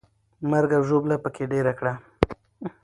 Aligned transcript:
مرګ 0.49 0.69
او 0.77 0.83
ژوبله 0.89 1.15
پکې 1.23 1.43
ډېره 1.51 1.73
کړه. 1.79 1.93